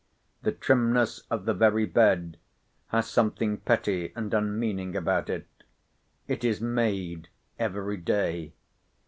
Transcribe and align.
The 0.41 0.51
trimness 0.51 1.19
of 1.29 1.45
the 1.45 1.53
very 1.53 1.85
bed 1.85 2.37
has 2.87 3.07
something 3.07 3.57
petty 3.57 4.11
and 4.15 4.33
unmeaning 4.33 4.95
about 4.95 5.29
it. 5.29 5.45
It 6.27 6.43
is 6.43 6.59
made 6.59 7.27
every 7.59 7.97
day. 7.97 8.53